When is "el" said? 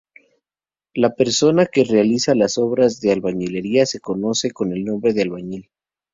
4.73-4.83